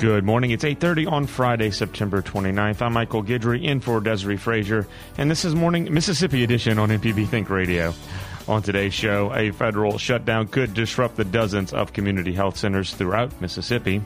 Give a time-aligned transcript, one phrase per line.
[0.00, 0.50] Good morning.
[0.50, 2.80] It's 8:30 on Friday, September 29th.
[2.80, 4.86] I'm Michael Guidry in for Desare Frazier,
[5.18, 7.92] and this is morning Mississippi edition on MPB Think Radio.
[8.48, 13.42] On today's show, a federal shutdown could disrupt the dozens of community health centers throughout
[13.42, 14.00] Mississippi.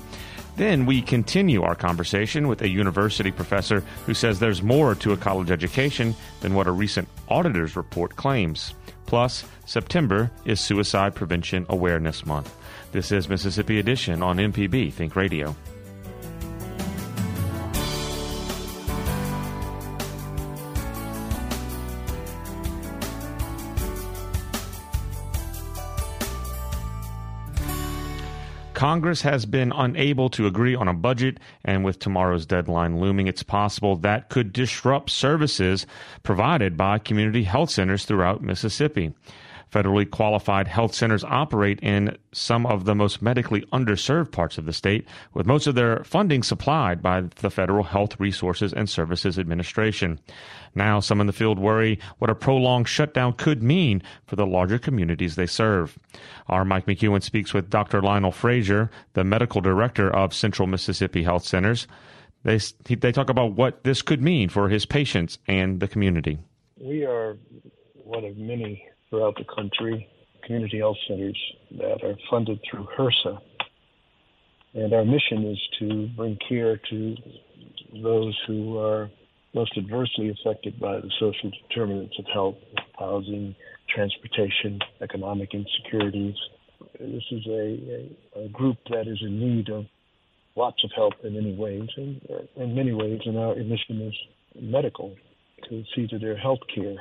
[0.57, 5.17] Then we continue our conversation with a university professor who says there's more to a
[5.17, 8.75] college education than what a recent auditor's report claims.
[9.07, 12.53] Plus, September is Suicide Prevention Awareness Month.
[12.91, 15.55] This is Mississippi Edition on MPB Think Radio.
[28.75, 33.43] Congress has been unable to agree on a budget, and with tomorrow's deadline looming, it's
[33.43, 35.87] possible that could disrupt services
[36.23, 39.15] provided by community health centers throughout Mississippi.
[39.75, 44.73] Federally qualified health centers operate in some of the most medically underserved parts of the
[44.73, 50.21] state, with most of their funding supplied by the Federal Health Resources and Services Administration.
[50.77, 54.79] Now, some in the field worry what a prolonged shutdown could mean for the larger
[54.79, 55.99] communities they serve.
[56.47, 58.01] Our Mike McEwen speaks with Dr.
[58.01, 61.89] Lionel Frazier, the medical director of Central Mississippi Health Centers.
[62.45, 62.61] They,
[62.95, 66.39] they talk about what this could mean for his patients and the community.
[66.77, 67.39] We are
[67.95, 70.09] one of many throughout the country,
[70.45, 71.39] community health centers
[71.79, 73.39] that are funded through HRSA.
[74.75, 77.15] And our mission is to bring care to
[78.03, 79.09] those who are
[79.55, 82.57] most adversely affected by the social determinants of health,
[82.99, 83.55] housing,
[83.95, 86.35] transportation, economic insecurities.
[86.99, 89.85] This is a, a, a group that is in need of
[90.57, 92.21] lots of help in many ways, and
[92.57, 94.15] in many ways, and our mission is
[94.61, 95.15] medical
[95.69, 96.97] to see to their health care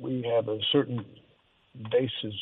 [0.00, 1.04] we have a certain
[1.90, 2.34] basis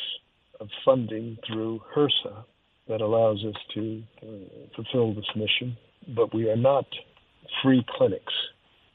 [0.61, 2.45] of funding through HRSA
[2.89, 4.27] that allows us to uh,
[4.75, 5.77] fulfill this mission,
[6.17, 6.87] but we are not
[7.63, 8.33] free clinics.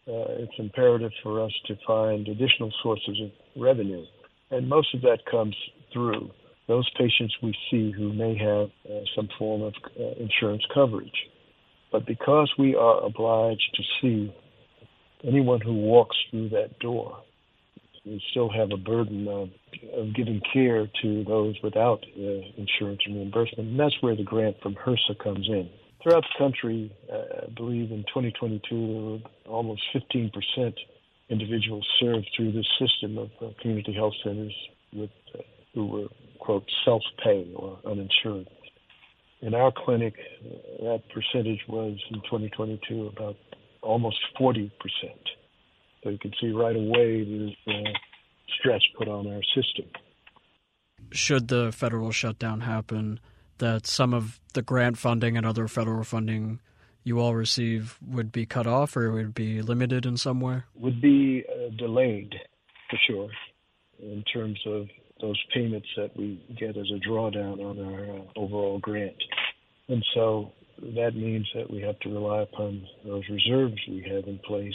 [0.07, 3.31] Uh, it's imperative for us to find additional sources of
[3.61, 4.03] revenue,
[4.51, 5.55] and most of that comes
[5.91, 6.31] through
[6.67, 11.29] those patients we see who may have uh, some form of uh, insurance coverage.
[11.91, 14.33] But because we are obliged to see
[15.23, 17.21] anyone who walks through that door,
[18.05, 19.49] we still have a burden of,
[19.97, 22.21] of giving care to those without uh,
[22.57, 23.69] insurance and reimbursement.
[23.69, 25.69] And that's where the grant from HRSA comes in.
[26.01, 29.19] Throughout the country, uh, I believe in 2022, there were
[29.49, 30.73] almost 15%
[31.29, 34.53] individuals served through this system of uh, community health centers
[34.91, 35.41] with, uh,
[35.73, 36.07] who were,
[36.39, 38.49] quote, self pay or uninsured.
[39.41, 40.15] In our clinic,
[40.45, 43.37] uh, that percentage was in 2022 about
[43.81, 45.29] almost 40 percent.
[46.03, 47.91] So you can see right away there's uh,
[48.59, 49.85] stress put on our system.
[51.11, 53.19] Should the federal shutdown happen,
[53.59, 56.59] that some of the grant funding and other federal funding
[57.03, 60.63] you all receive would be cut off or would be limited in some way?
[60.75, 62.33] Would be uh, delayed
[62.89, 63.29] for sure
[63.99, 64.87] in terms of
[65.21, 69.15] those payments that we get as a drawdown on our uh, overall grant.
[69.87, 70.51] And so
[70.95, 74.73] that means that we have to rely upon those reserves we have in place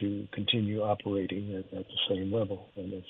[0.00, 2.68] to continue operating at, at the same level.
[2.76, 3.04] And if,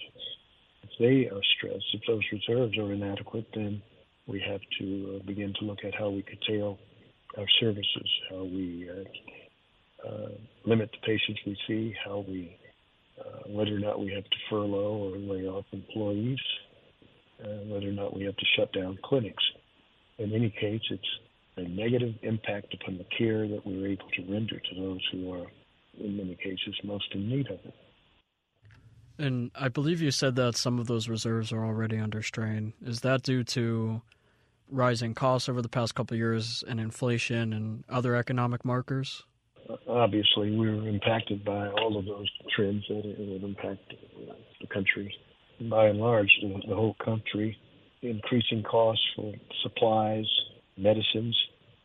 [0.82, 3.82] if they are stressed, if those reserves are inadequate, then
[4.26, 6.78] we have to uh, begin to look at how we curtail
[7.38, 10.28] our services, how we uh, uh,
[10.64, 12.56] limit the patients we see, how we,
[13.20, 16.38] uh, whether or not we have to furlough or lay off employees,
[17.44, 19.42] uh, whether or not we have to shut down clinics.
[20.18, 21.02] In any case, it's
[21.56, 25.46] a negative impact upon the care that we're able to render to those who are
[25.98, 27.74] in many cases most in need of it.
[29.18, 32.72] And I believe you said that some of those reserves are already under strain.
[32.82, 34.00] Is that due to
[34.70, 39.22] rising costs over the past couple of years and inflation and other economic markers?
[39.86, 43.92] Obviously, we were impacted by all of those trends that would impact
[44.60, 45.14] the country.
[45.68, 47.58] By and large, the whole country,
[48.00, 50.26] increasing costs for supplies,
[50.76, 51.36] medicines,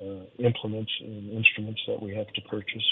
[0.01, 2.85] uh, implements and instruments that we have to purchase,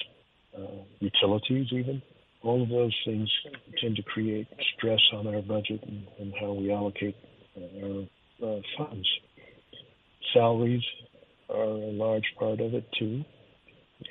[0.99, 2.01] utilities even.
[2.43, 3.29] All of those things
[3.79, 7.15] tend to create stress on our budget and, and how we allocate
[7.57, 9.07] uh, our funds.
[10.33, 10.83] Salaries
[11.49, 13.23] are a large part of it too,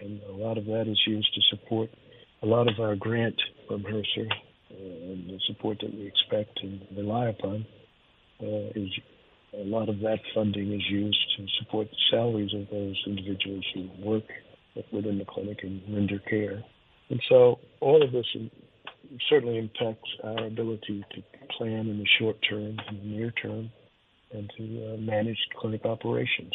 [0.01, 1.91] and a lot of that is used to support
[2.43, 6.81] a lot of our grant from HRSA uh, and the support that we expect and
[6.97, 7.67] rely upon
[8.43, 8.89] uh, is
[9.55, 13.89] a lot of that funding is used to support the salaries of those individuals who
[14.03, 14.25] work
[14.93, 16.63] within the clinic and render care.
[17.11, 18.27] And so all of this
[19.29, 21.23] certainly impacts our ability to
[21.57, 23.71] plan in the short term and the near term
[24.33, 26.55] and to uh, manage clinic operations.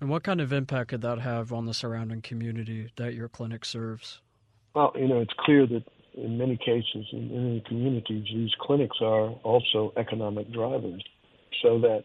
[0.00, 3.64] And what kind of impact could that have on the surrounding community that your clinic
[3.64, 4.20] serves?
[4.74, 9.28] Well, you know, it's clear that in many cases, in many communities, these clinics are
[9.42, 11.02] also economic drivers
[11.62, 12.04] so that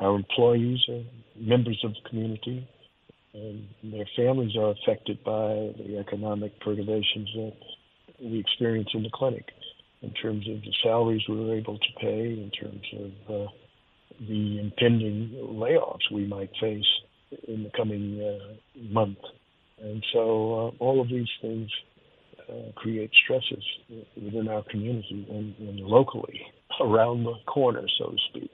[0.00, 1.02] our employees are
[1.36, 2.68] members of the community
[3.38, 7.54] and their families are affected by the economic perturbations that
[8.20, 9.46] we experience in the clinic
[10.02, 13.50] in terms of the salaries we were able to pay, in terms of uh,
[14.28, 16.86] the impending layoffs we might face
[17.46, 18.54] in the coming uh,
[18.92, 19.18] month.
[19.80, 21.70] And so uh, all of these things
[22.48, 23.64] uh, create stresses
[24.16, 26.40] within our community and, and locally
[26.80, 28.50] around the corner, so to speak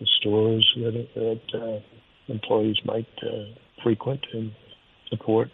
[0.00, 3.44] the stores that, that uh, employees might uh,
[3.84, 4.50] frequent and
[5.10, 5.48] support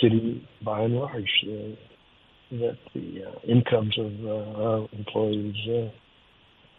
[0.00, 1.30] city by and large.
[1.44, 1.74] Uh,
[2.50, 5.72] that the uh, incomes of uh, our employees uh,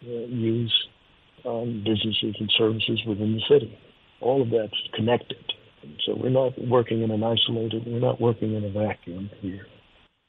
[0.06, 0.88] uh, use
[1.44, 3.78] businesses and services within the city.
[4.20, 5.42] All of that's connected.
[6.06, 9.66] So we're not working in an isolated, we're not working in a vacuum here.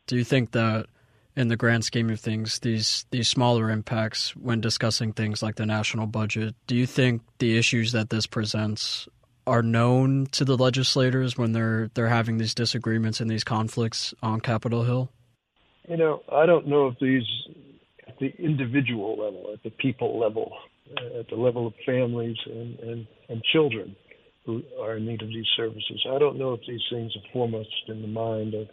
[0.08, 0.88] Do you think that
[1.36, 5.66] in the grand scheme of things, these these smaller impacts when discussing things like the
[5.66, 6.56] national budget.
[6.68, 9.08] Do you think the issues that this presents
[9.46, 14.42] are known to the legislators when they're they're having these disagreements and these conflicts on
[14.42, 15.10] Capitol Hill?
[15.88, 17.28] You know, I don't know if these
[18.08, 20.54] at the individual level, at the people level,
[21.20, 23.96] at the level of families and, and, and children
[24.46, 26.06] who are in need of these services.
[26.10, 28.68] I don't know if these things are foremost in the mind of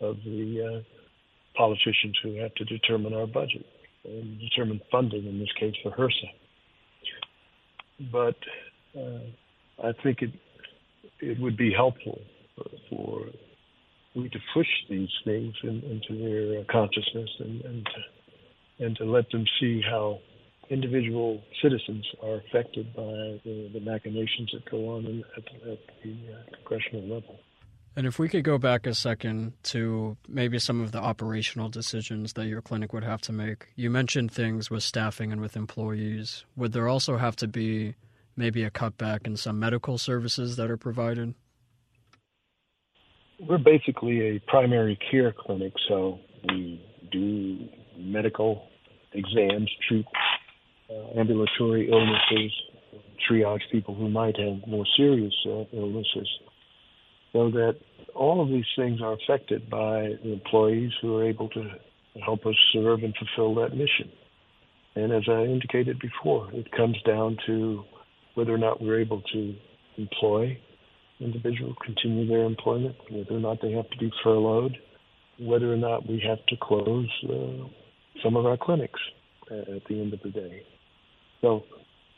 [0.00, 3.64] of the uh, politicians who have to determine our budget
[4.04, 6.30] and determine funding, in this case for HRSA.
[8.10, 8.36] But
[8.98, 9.20] uh,
[9.82, 10.30] I think it
[11.20, 12.20] it would be helpful
[12.90, 13.26] for
[14.14, 19.30] we to push these things in, into their consciousness and and to, and to let
[19.30, 20.18] them see how
[20.70, 26.12] individual citizens are affected by the, the machinations that go on in, at, at the
[26.32, 27.38] uh, congressional level.
[27.94, 32.32] And if we could go back a second to maybe some of the operational decisions
[32.34, 33.68] that your clinic would have to make.
[33.76, 36.46] You mentioned things with staffing and with employees.
[36.56, 37.94] Would there also have to be
[38.36, 41.34] maybe a cutback in some medical services that are provided?
[43.40, 46.18] We're basically a primary care clinic, so
[46.48, 47.68] we do
[47.98, 48.68] medical
[49.12, 50.06] exams, treat
[50.90, 52.52] uh, ambulatory illnesses,
[53.28, 56.28] triage people who might have more serious uh, illnesses
[57.32, 57.76] so that
[58.14, 61.70] all of these things are affected by the employees who are able to
[62.24, 64.10] help us serve and fulfill that mission.
[64.94, 67.84] And as I indicated before, it comes down to
[68.34, 69.54] whether or not we're able to
[69.96, 70.58] employ
[71.20, 74.76] individuals, continue their employment, whether or not they have to be furloughed,
[75.38, 77.68] whether or not we have to close uh,
[78.22, 79.00] some of our clinics
[79.50, 80.62] at the end of the day.
[81.40, 81.62] So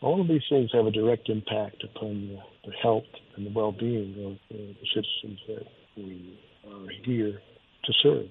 [0.01, 3.05] all of these things have a direct impact upon the, the health
[3.37, 5.67] and the well-being of uh, the citizens that
[5.97, 6.39] we
[6.71, 7.41] are here
[7.85, 8.29] to serve.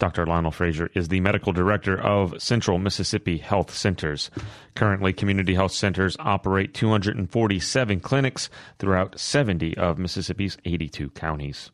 [0.00, 0.26] Dr.
[0.26, 4.30] Lionel Frazier is the medical director of Central Mississippi Health Centers.
[4.74, 11.70] Currently, community health centers operate 247 clinics throughout 70 of Mississippi's 82 counties.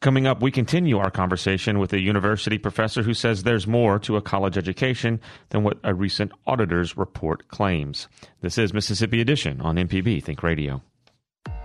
[0.00, 4.16] Coming up, we continue our conversation with a university professor who says there's more to
[4.16, 8.08] a college education than what a recent auditor's report claims.
[8.40, 10.82] This is Mississippi Edition on MPB Think Radio.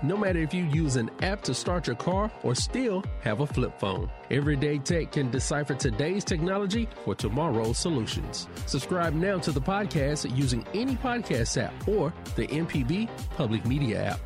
[0.05, 3.47] No matter if you use an app to start your car or still have a
[3.47, 8.47] flip phone, Everyday Tech can decipher today's technology for tomorrow's solutions.
[8.67, 14.19] Subscribe now to the podcast using any podcast app or the MPB Public Media app.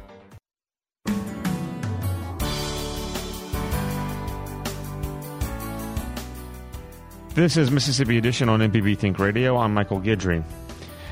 [7.36, 9.56] This is Mississippi Edition on MPB Think Radio.
[9.56, 10.44] I'm Michael Guidry.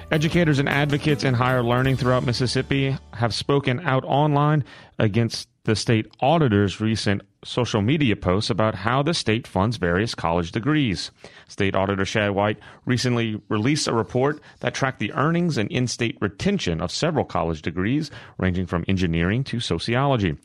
[0.10, 4.64] Educators and advocates in higher learning throughout Mississippi have spoken out online
[4.98, 10.54] against the state auditor's recent social media posts about how the state funds various college
[10.54, 11.12] degrees.
[11.50, 16.18] State Auditor Shad White recently released a report that tracked the earnings and in state
[16.22, 20.38] retention of several college degrees, ranging from engineering to sociology.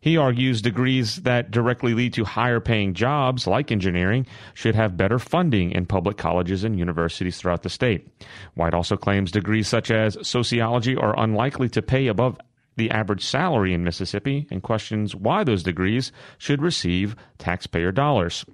[0.00, 5.18] He argues degrees that directly lead to higher paying jobs, like engineering, should have better
[5.18, 8.06] funding in public colleges and universities throughout the state.
[8.54, 12.38] White also claims degrees such as sociology are unlikely to pay above
[12.78, 18.44] the average salary in Mississippi and questions why those degrees should receive taxpayer dollars.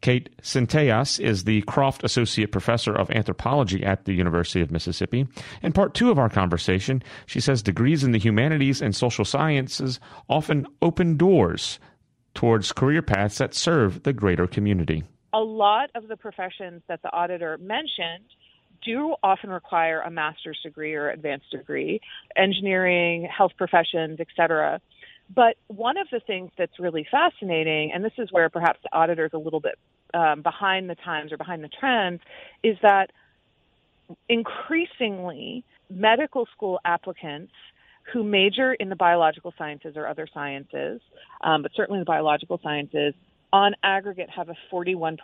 [0.00, 5.26] Kate Centellas is the Croft Associate Professor of Anthropology at the University of Mississippi.
[5.62, 9.98] In part two of our conversation, she says degrees in the humanities and social sciences
[10.28, 11.80] often open doors
[12.34, 15.02] towards career paths that serve the greater community.
[15.32, 18.24] A lot of the professions that the auditor mentioned
[18.84, 22.00] do often require a master's degree or advanced degree,
[22.36, 24.80] engineering, health professions, etc.
[25.34, 29.26] But one of the things that's really fascinating, and this is where perhaps the auditor
[29.26, 29.78] is a little bit
[30.14, 32.20] um, behind the times or behind the trends,
[32.62, 33.10] is that
[34.28, 37.52] increasingly medical school applicants
[38.12, 41.00] who major in the biological sciences or other sciences,
[41.42, 43.12] um, but certainly the biological sciences,
[43.52, 45.18] on aggregate have a 41%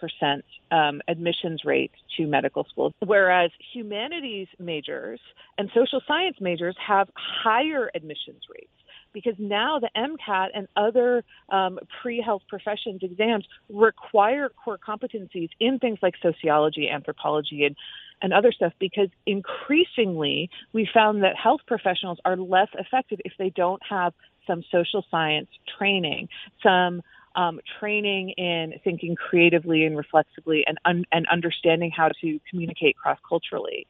[0.71, 5.21] um, admissions rate to medical schools, whereas humanities majors
[5.59, 8.71] and social science majors have higher admissions rates
[9.13, 15.79] because now the MCAT and other um, pre health professions exams require core competencies in
[15.79, 17.77] things like sociology, anthropology, and
[18.23, 23.51] and other stuff because increasingly we found that health professionals are less effective if they
[23.51, 24.15] don't have
[24.47, 26.29] some social science training,
[26.63, 27.03] some
[27.37, 33.19] um, training in thinking creatively and reflexively and, un- and understanding how to communicate cross
[33.29, 33.87] culturally.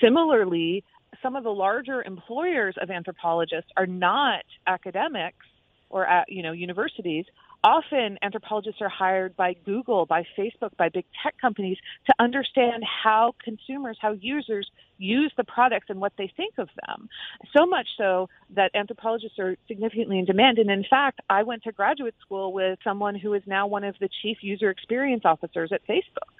[0.00, 0.84] Similarly,
[1.22, 5.46] some of the larger employers of anthropologists are not academics
[5.90, 7.24] or at you know universities
[7.64, 13.34] often anthropologists are hired by Google, by Facebook, by big tech companies to understand how
[13.42, 17.08] consumers, how users use the products and what they think of them.
[17.56, 20.58] So much so that anthropologists are significantly in demand.
[20.58, 23.96] And in fact, I went to graduate school with someone who is now one of
[23.98, 26.30] the chief user experience officers at Facebook.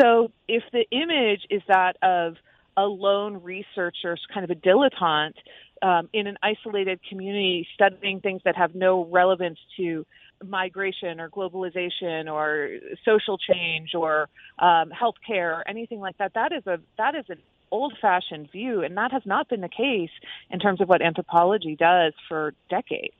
[0.00, 2.36] So if the image is that of
[2.76, 5.34] a lone researcher, kind of a dilettante
[5.82, 10.06] um, in an isolated community studying things that have no relevance to
[10.48, 12.70] migration or globalization or
[13.04, 16.32] social change or um, healthcare or anything like that.
[16.34, 17.38] That is a that is an
[17.70, 20.10] old-fashioned view, and that has not been the case
[20.50, 23.14] in terms of what anthropology does for decades.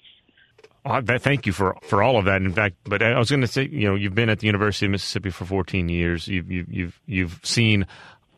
[1.19, 2.43] Thank you for, for all of that.
[2.43, 4.85] In fact, but I was going to say, you know, you've been at the University
[4.85, 6.29] of Mississippi for 14 years.
[6.29, 7.87] You've you've you've, you've seen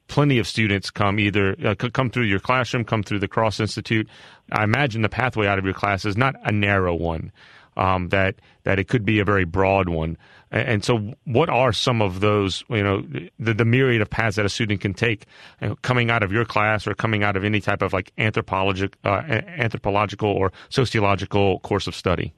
[0.07, 4.09] plenty of students come either uh, come through your classroom, come through the Croft Institute.
[4.53, 7.33] I imagine the pathway out of your class is not a narrow one
[7.77, 10.17] um, that that it could be a very broad one.
[10.51, 13.03] And so, what are some of those, you know,
[13.39, 15.27] the, the myriad of paths that a student can take
[15.61, 18.13] you know, coming out of your class or coming out of any type of like
[18.17, 22.33] anthropological, uh, anthropological or sociological course of study?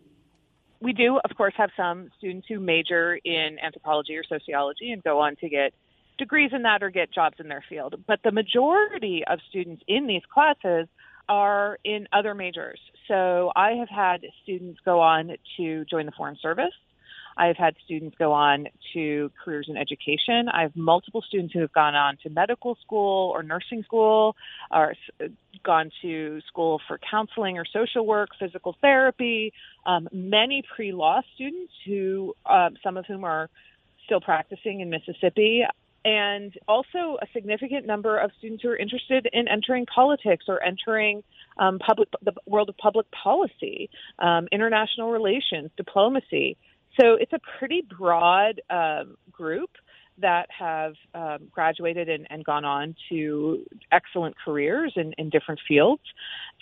[0.81, 5.21] We do, of course, have some students who major in anthropology or sociology and go
[5.21, 5.75] on to get
[6.19, 7.95] degrees in that or get jobs in their field.
[8.07, 10.89] But the majority of students in these classes
[11.29, 12.81] are in other majors.
[13.09, 16.75] So I have had students go on to join the Foreign Service.
[17.39, 20.49] I've had students go on to careers in education.
[20.53, 24.35] I have multiple students who have gone on to medical school or nursing school,
[24.73, 24.95] or
[25.65, 29.53] gone to school for counseling or social work, physical therapy.
[29.87, 33.49] Um, many pre-law students who, uh, some of whom are
[34.05, 35.65] still practicing in Mississippi
[36.05, 41.23] and also a significant number of students who are interested in entering politics or entering
[41.59, 46.57] um, public the world of public policy, um, international relations, diplomacy.
[47.01, 49.71] So it's a pretty broad um, group
[50.21, 56.03] that have um, graduated and, and, gone on to excellent careers in, in different fields.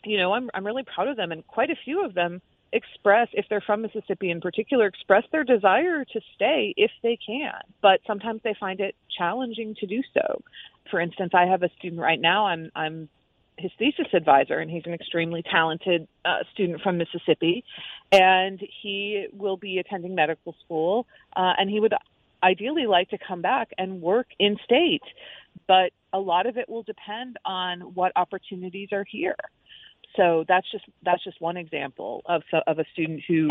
[0.04, 3.28] You know, I'm, I'm really proud of them, and quite a few of them express,
[3.32, 7.54] if they're from Mississippi in particular, express their desire to stay if they can.
[7.82, 10.42] But sometimes they find it challenging to do so.
[10.90, 12.46] For instance, I have a student right now.
[12.46, 13.08] I'm I'm
[13.58, 17.64] his thesis advisor, and he's an extremely talented uh, student from Mississippi,
[18.12, 21.94] and he will be attending medical school, uh, and he would
[22.42, 25.02] ideally like to come back and work in state,
[25.66, 29.36] but a lot of it will depend on what opportunities are here
[30.14, 33.50] so that's just that's just one example of of a student who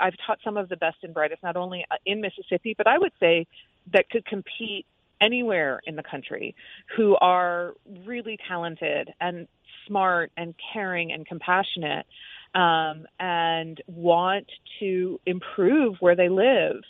[0.00, 2.98] I've taught some of the best and brightest, not only uh, in Mississippi, but I
[2.98, 3.46] would say
[3.92, 4.86] that could compete
[5.20, 6.54] anywhere in the country
[6.96, 9.48] who are really talented and
[9.86, 12.06] smart and caring and compassionate
[12.54, 14.46] um, and want
[14.80, 16.82] to improve where they live,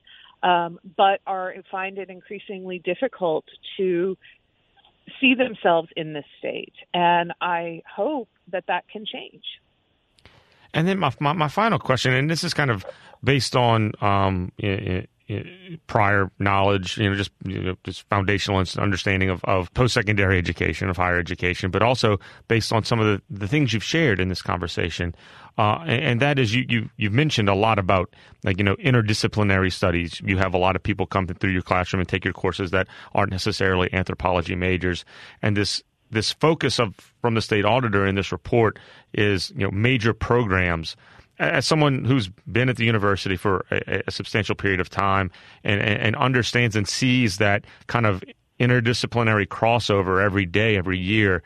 [0.43, 3.45] um, but are find it increasingly difficult
[3.77, 4.17] to
[5.21, 6.75] see themselves in this state.
[6.95, 9.45] And I hope that that can change.
[10.75, 12.85] And then my, my, my final question, and this is kind of
[13.25, 14.53] based on um,
[15.89, 20.89] prior knowledge, you know, just you know, just foundational understanding of, of post secondary education,
[20.89, 24.29] of higher education, but also based on some of the, the things you've shared in
[24.29, 25.15] this conversation.
[25.59, 28.15] Uh, and, and, that is you, you you've mentioned a lot about
[28.45, 30.21] like you know interdisciplinary studies.
[30.25, 32.87] You have a lot of people come through your classroom and take your courses that
[33.15, 35.05] aren't necessarily anthropology majors,
[35.43, 38.79] and this this focus of from the state auditor in this report
[39.13, 40.95] is you know major programs
[41.39, 45.31] as someone who's been at the university for a, a substantial period of time
[45.65, 48.25] and, and, understands and sees that kind of
[48.59, 51.43] interdisciplinary crossover every day, every year,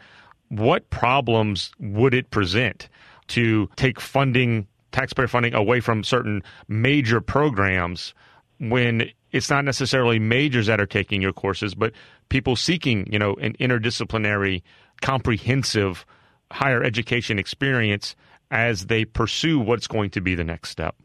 [0.49, 2.89] what problems would it present
[3.29, 8.15] to take funding, taxpayer funding, away from certain major programs
[8.59, 11.93] when it's not necessarily majors that are taking your courses, but
[12.29, 14.63] people seeking, you know, an interdisciplinary,
[15.01, 16.05] comprehensive
[16.51, 18.17] higher education experience
[18.51, 20.97] as they pursue what's going to be the next step?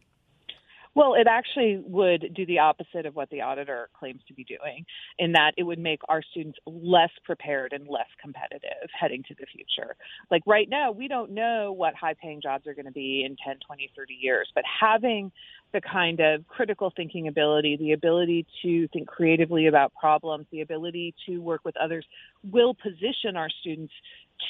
[0.96, 4.86] Well, it actually would do the opposite of what the auditor claims to be doing,
[5.20, 9.46] in that it would make our students less prepared and less competitive heading to the
[9.46, 9.98] future.
[10.32, 13.36] Like right now, we don't know what high paying jobs are going to be in
[13.46, 15.34] 10, 20, 30 years, but having
[15.74, 21.14] the kind of critical thinking ability, the ability to think creatively about problems, the ability
[21.26, 22.06] to work with others
[22.50, 23.92] will position our students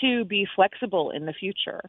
[0.01, 1.81] to be flexible in the future,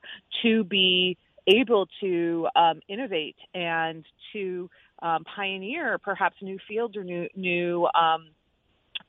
[0.42, 4.68] to be able to um, innovate and to
[5.02, 8.28] um, pioneer perhaps new fields or new new um,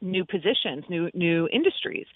[0.02, 2.08] new positions, new new industries.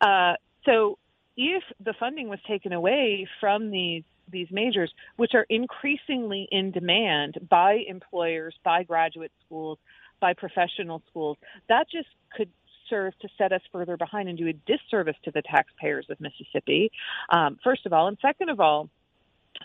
[0.00, 0.98] Uh, so,
[1.36, 7.36] if the funding was taken away from these these majors, which are increasingly in demand
[7.48, 9.78] by employers, by graduate schools,
[10.20, 11.36] by professional schools,
[11.68, 12.50] that just could
[12.88, 16.90] serve to set us further behind and do a disservice to the taxpayers of Mississippi,
[17.30, 18.08] um, first of all.
[18.08, 18.88] And second of all,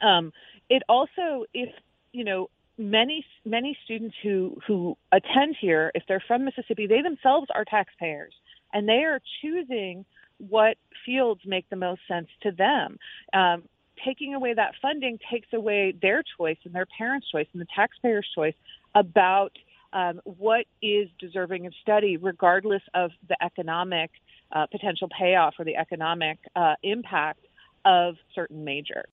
[0.02, 0.32] um,
[0.70, 1.70] it also, if,
[2.12, 7.48] you know, many many students who who attend here if they're from Mississippi they themselves
[7.54, 8.34] are taxpayers
[8.74, 10.06] and they are choosing
[10.50, 12.98] what fields make the most sense to them
[13.34, 13.64] um,
[14.04, 18.28] taking away that funding takes away their choice and their parents choice and the taxpayers
[18.34, 18.56] choice
[18.96, 19.52] about
[19.94, 24.12] um, what is deserving of study, regardless of the economic
[24.52, 27.46] uh, potential payoff or the economic uh, impact
[27.86, 29.06] of certain major.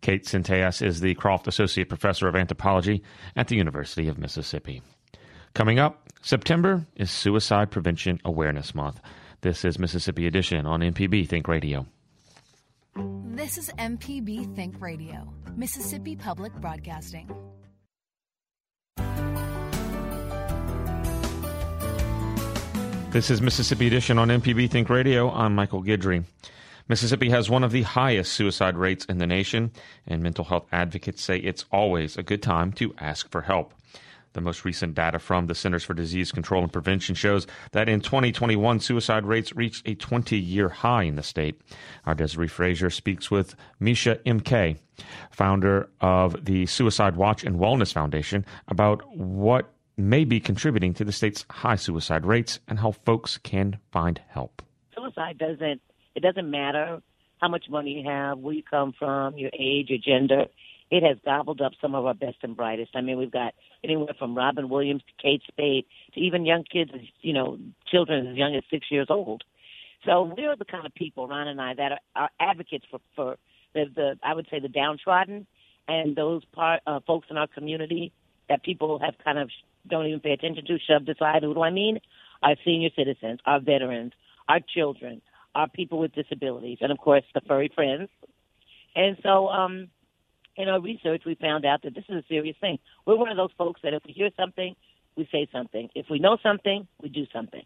[0.00, 3.02] Kate Centellas is the Croft Associate Professor of Anthropology
[3.36, 4.82] at the University of Mississippi.
[5.54, 9.00] Coming up, September is Suicide Prevention Awareness Month.
[9.42, 11.86] This is Mississippi Edition on MPB Think Radio.
[12.96, 17.30] This is MPB Think Radio, Mississippi Public Broadcasting.
[23.12, 25.30] This is Mississippi Edition on MPB Think Radio.
[25.30, 26.24] I'm Michael Guidry.
[26.88, 29.70] Mississippi has one of the highest suicide rates in the nation,
[30.06, 33.74] and mental health advocates say it's always a good time to ask for help.
[34.32, 38.00] The most recent data from the Centers for Disease Control and Prevention shows that in
[38.00, 41.60] 2021, suicide rates reached a 20 year high in the state.
[42.06, 44.78] Our Desare Frazier speaks with Misha McKay,
[45.30, 51.12] founder of the Suicide Watch and Wellness Foundation, about what may be contributing to the
[51.12, 54.62] state's high suicide rates and how folks can find help.
[54.96, 55.80] Suicide doesn't
[56.14, 57.00] it doesn't matter
[57.40, 60.46] how much money you have, where you come from, your age, your gender.
[60.90, 62.90] It has gobbled up some of our best and brightest.
[62.94, 66.90] I mean, we've got anywhere from Robin Williams to Kate Spade to even young kids,
[67.22, 67.58] you know,
[67.90, 69.42] children as young as six years old.
[70.04, 73.36] So we're the kind of people, Ron and I, that are, are advocates for, for
[73.72, 75.46] the, the, I would say, the downtrodden
[75.88, 78.12] and those part uh, folks in our community
[78.48, 79.50] that people have kind of
[79.88, 81.42] don't even pay attention to, shoved aside.
[81.42, 82.00] Who do I mean?
[82.42, 84.12] Our senior citizens, our veterans,
[84.48, 85.22] our children,
[85.54, 88.08] our people with disabilities, and of course the furry friends.
[88.94, 89.88] And so, um,
[90.56, 92.78] in our research, we found out that this is a serious thing.
[93.06, 94.76] We're one of those folks that if we hear something,
[95.16, 95.88] we say something.
[95.94, 97.62] If we know something, we do something.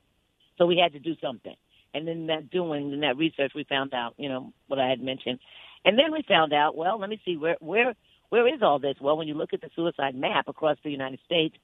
[0.59, 1.55] So we had to do something.
[1.95, 5.01] And in that doing, in that research, we found out, you know, what I had
[5.01, 5.41] mentioned.
[5.85, 7.95] And then we found out, well, let me see, where, where,
[8.29, 8.97] where is all this?
[9.01, 11.57] Well, when you look at the suicide map across the United States,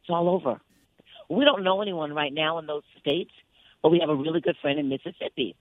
[0.00, 0.60] it's all over.
[1.28, 3.30] We don't know anyone right now in those states,
[3.82, 5.54] but we have a really good friend in Mississippi.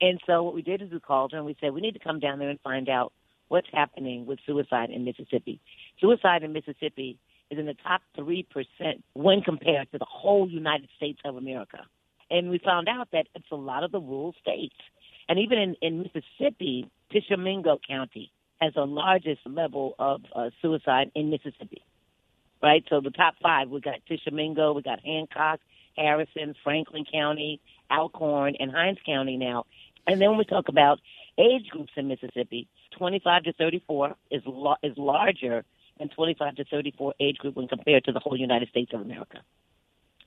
[0.00, 1.98] And so what we did is we called her and we said, we need to
[1.98, 3.12] come down there and find out
[3.48, 5.60] what's happening with suicide in Mississippi.
[6.00, 7.18] Suicide in Mississippi
[7.50, 8.46] is in the top 3%
[9.12, 11.78] when compared to the whole United States of America.
[12.30, 14.76] And we found out that it's a lot of the rural states.
[15.28, 21.30] And even in, in Mississippi, Tishomingo County has the largest level of uh, suicide in
[21.30, 21.82] Mississippi.
[22.62, 22.84] Right?
[22.88, 25.60] So the top five, we got Tishomingo, we got Hancock,
[25.96, 29.64] Harrison, Franklin County, Alcorn, and Hinds County now.
[30.06, 30.98] And then when we talk about
[31.38, 32.68] age groups in Mississippi,
[32.98, 35.64] 25 to 34 is lo- is larger
[35.98, 39.38] than 25 to 34 age group when compared to the whole United States of America.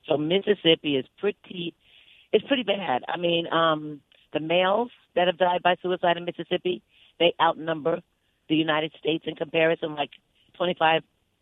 [0.08, 1.74] So Mississippi is pretty
[2.32, 3.04] it's pretty bad.
[3.06, 4.00] I mean, um,
[4.32, 6.82] the males that have died by suicide in Mississippi,
[7.20, 8.00] they outnumber
[8.48, 9.94] the United States in comparison.
[9.94, 10.10] Like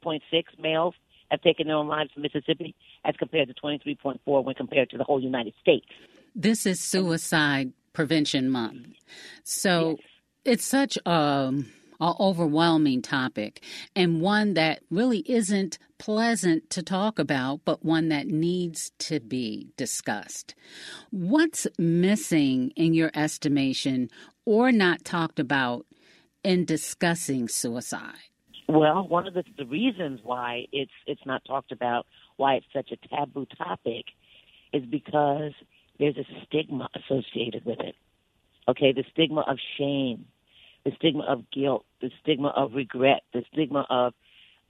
[0.04, 0.20] 25.6
[0.58, 0.94] males
[1.30, 5.04] have taken their own lives in Mississippi, as compared to 23.4 when compared to the
[5.04, 5.86] whole United States.
[6.34, 8.86] This is Suicide Prevention Month,
[9.42, 9.98] so yes.
[10.44, 13.62] it's such um, a an overwhelming topic
[13.94, 19.68] and one that really isn't pleasant to talk about, but one that needs to be
[19.76, 20.54] discussed.
[21.10, 24.10] What's missing in your estimation
[24.44, 25.86] or not talked about
[26.42, 28.31] in discussing suicide?
[28.72, 32.06] Well, one of the, the reasons why it's it's not talked about,
[32.38, 34.06] why it's such a taboo topic,
[34.72, 35.52] is because
[35.98, 37.94] there's a stigma associated with it.
[38.66, 40.24] Okay, the stigma of shame,
[40.86, 44.14] the stigma of guilt, the stigma of regret, the stigma of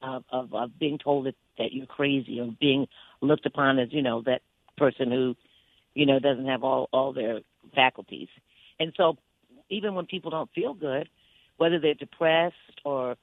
[0.03, 2.89] of, of, of being told that, that you're crazy or being
[3.21, 4.41] looked upon as, you know, that
[4.77, 5.37] person who,
[5.95, 7.39] you know, doesn't have all, all their
[7.73, 8.27] faculties.
[8.81, 9.17] And so
[9.71, 11.09] even when people don't feel good,
[11.57, 13.15] whether they're depressed or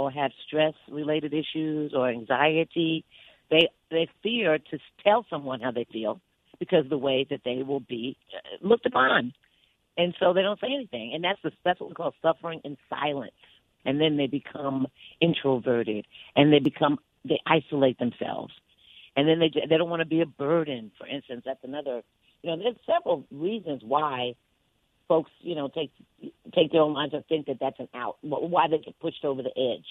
[0.00, 3.04] or have stress related issues or anxiety,
[3.50, 6.20] they they fear to tell someone how they feel
[6.58, 9.32] because of the way that they will be uh, looked upon
[9.96, 12.78] and so they don't say anything, and that's the, that's what we call suffering in
[12.88, 13.32] silence.
[13.84, 14.86] And then they become
[15.20, 18.52] introverted, and they become they isolate themselves,
[19.16, 20.90] and then they they don't want to be a burden.
[20.98, 22.02] For instance, that's another.
[22.42, 24.34] You know, there's several reasons why
[25.10, 25.90] folks, you know, take
[26.54, 28.16] take their own lives or think that that's an out.
[28.22, 29.86] Why they get pushed over the edge.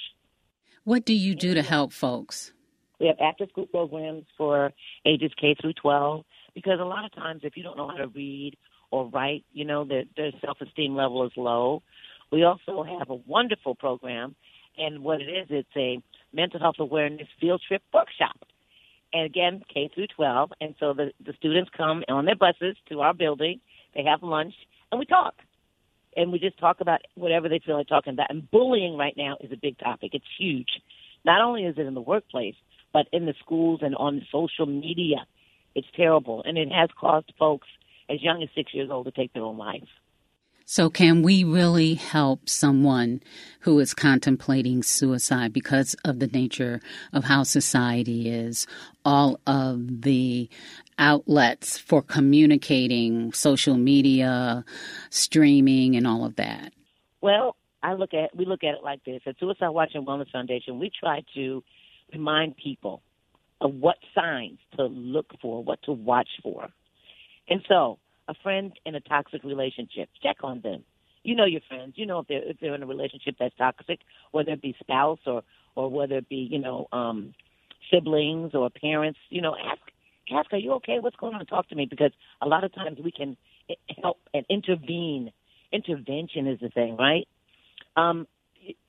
[0.85, 2.53] What do you do to help folks?
[3.01, 4.71] We have after school programs for
[5.05, 6.23] ages K through 12
[6.55, 8.55] because a lot of times if you don't know how to read
[8.91, 11.83] or write, you know, their, their self esteem level is low.
[12.31, 14.35] We also have a wonderful program,
[14.77, 16.01] and what it is, it's a
[16.31, 18.37] mental health awareness field trip workshop.
[19.11, 20.51] And again, K through 12.
[20.61, 23.59] And so the, the students come on their buses to our building,
[23.95, 24.53] they have lunch,
[24.91, 25.35] and we talk.
[26.15, 28.31] And we just talk about whatever they feel like talking about.
[28.31, 30.11] And bullying right now is a big topic.
[30.13, 30.69] It's huge.
[31.23, 32.55] Not only is it in the workplace,
[32.91, 35.27] but in the schools and on social media.
[35.75, 36.43] It's terrible.
[36.45, 37.67] And it has caused folks
[38.09, 39.87] as young as six years old to take their own life.
[40.71, 43.23] So, can we really help someone
[43.61, 46.79] who is contemplating suicide because of the nature
[47.11, 48.67] of how society is,
[49.03, 50.47] all of the
[50.99, 54.63] outlets for communicating, social media,
[55.09, 56.71] streaming, and all of that?
[57.19, 60.29] Well, I look at we look at it like this: at Suicide Watch and Wellness
[60.29, 61.63] Foundation, we try to
[62.13, 63.01] remind people
[63.59, 66.69] of what signs to look for, what to watch for.
[67.47, 67.97] And so,
[68.29, 70.83] a friend in a toxic relationship, check on them.
[71.23, 71.93] You know your friends.
[71.95, 73.99] You know if they're if they're in a relationship that's toxic,
[74.31, 75.43] whether it be spouse or
[75.75, 77.33] or whether it be you know um
[77.91, 79.19] siblings or parents.
[79.29, 79.81] You know, ask
[80.33, 80.99] ask, are you okay?
[80.99, 81.45] What's going on?
[81.45, 82.11] Talk to me because
[82.41, 83.35] a lot of times we can
[84.01, 85.31] help and intervene.
[85.71, 87.27] Intervention is the thing, right?
[87.95, 88.27] Um,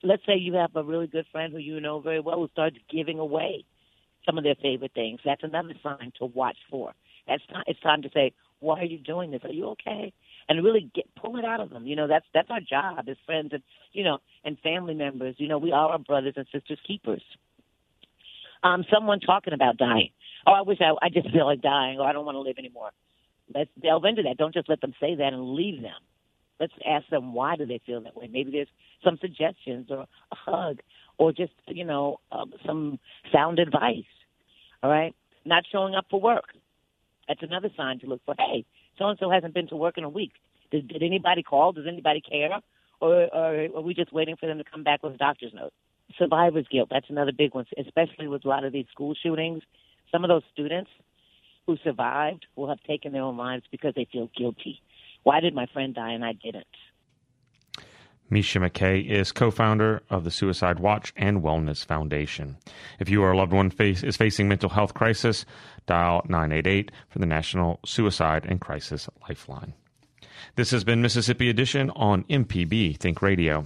[0.03, 2.77] let's say you have a really good friend who you know very well who starts
[2.89, 3.65] giving away
[4.25, 5.19] some of their favorite things.
[5.25, 6.93] That's another sign to watch for.
[7.27, 9.41] That's time, it's time to say, why are you doing this?
[9.43, 10.13] Are you okay?
[10.47, 11.85] And really get pull it out of them.
[11.85, 15.35] You know, that's that's our job as friends and you know and family members.
[15.37, 17.23] You know, we are our brothers and sisters keepers.
[18.63, 20.11] Um, someone talking about dying.
[20.45, 22.57] Oh, I wish I I just feel like dying, or I don't want to live
[22.57, 22.91] anymore.
[23.53, 24.37] Let's delve into that.
[24.37, 25.99] Don't just let them say that and leave them.
[26.59, 28.29] Let's ask them why do they feel that way.
[28.31, 28.67] Maybe there's
[29.03, 30.79] some suggestions or a hug
[31.17, 32.99] or just you know um, some
[33.33, 34.05] sound advice.
[34.83, 36.45] All right, not showing up for work.
[37.31, 38.35] That's another sign to look for.
[38.37, 38.65] Hey,
[38.97, 40.33] so and so hasn't been to work in a week.
[40.69, 41.71] Did, did anybody call?
[41.71, 42.59] Does anybody care?
[42.99, 45.71] Or, or are we just waiting for them to come back with a doctor's note?
[46.19, 46.89] Survivor's guilt.
[46.91, 49.63] That's another big one, especially with a lot of these school shootings.
[50.11, 50.91] Some of those students
[51.67, 54.81] who survived will have taken their own lives because they feel guilty.
[55.23, 56.67] Why did my friend die and I didn't?
[58.31, 62.55] Misha McKay is co-founder of the Suicide Watch and Wellness Foundation.
[62.97, 65.45] If you or a loved one face, is facing mental health crisis,
[65.85, 69.73] dial 988 for the National Suicide and Crisis Lifeline.
[70.55, 73.65] This has been Mississippi Edition on MPB Think Radio.